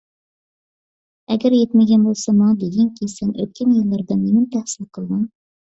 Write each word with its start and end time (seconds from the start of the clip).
ئەگەر 1.35 1.57
يەتمىگەن 1.57 2.09
بولسا، 2.09 2.35
ماڭا 2.39 2.57
دېگىنكى 2.65 3.11
سەن 3.15 3.37
ئۆتكەن 3.39 3.79
يىللاردا 3.79 4.23
نېمىنى 4.27 4.53
تەھسىل 4.59 4.95
قىلدىڭ؟ 4.99 5.27